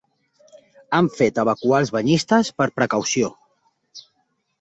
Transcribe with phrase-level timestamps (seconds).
[0.99, 3.31] Han fet evacuar els banyistes per precaució.